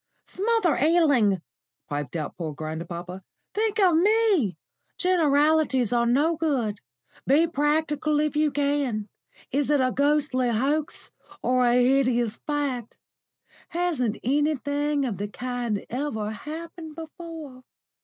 [0.25, 1.43] "Smother Ealing!"
[1.87, 3.21] piped out poor grandpapa.
[3.53, 4.57] "Think of me!
[4.97, 6.79] Generalities are no good.
[7.27, 9.09] Be practical if you can.
[9.51, 11.11] Is it a ghastly hoax
[11.43, 12.97] or a hideous fact?
[13.69, 17.61] Hasn't anything of the kind ever happened before?